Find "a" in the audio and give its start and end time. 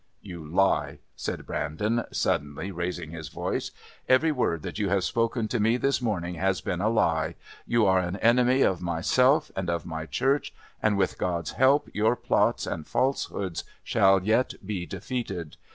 6.81-6.89